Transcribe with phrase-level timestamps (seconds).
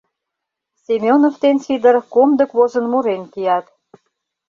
[0.85, 3.65] Семёнов ден Сидыр комдык возын мурен кият.